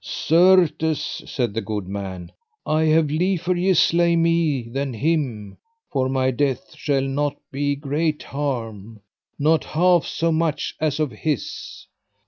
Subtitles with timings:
[0.03, 2.31] Certes, said the good man,
[2.65, 5.59] I have liefer ye slay me than him,
[5.91, 9.01] for my death shall not be great harm,
[9.37, 11.85] not half so much as of his.